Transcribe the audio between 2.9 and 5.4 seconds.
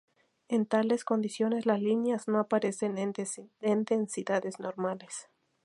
en densidades normales.